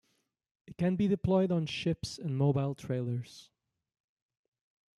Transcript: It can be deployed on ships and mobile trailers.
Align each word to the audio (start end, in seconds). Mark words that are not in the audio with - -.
It 0.65 0.77
can 0.79 0.95
be 0.95 1.07
deployed 1.07 1.51
on 1.51 1.67
ships 1.67 2.17
and 2.17 2.35
mobile 2.35 2.73
trailers. 2.73 3.51